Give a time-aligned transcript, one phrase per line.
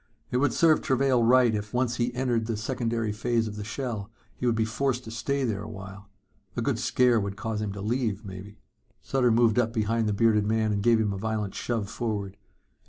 [0.31, 4.09] It would serve Travail right if, once he entered the secondary plane of the shell,
[4.35, 6.09] he would be forced to stay there a while.
[6.57, 8.57] A good scare would cause him to leave, maybe.
[9.03, 12.35] Sutter moved up behind the bearded man and gave him a violent shove forward.